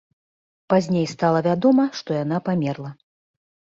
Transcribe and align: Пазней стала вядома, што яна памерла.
Пазней 0.73 1.05
стала 1.13 1.39
вядома, 1.51 1.89
што 2.01 2.09
яна 2.23 2.37
памерла. 2.51 2.97